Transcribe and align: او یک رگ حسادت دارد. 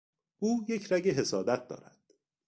او 0.39 0.65
یک 0.69 0.91
رگ 0.93 1.09
حسادت 1.09 1.67
دارد. 1.67 2.13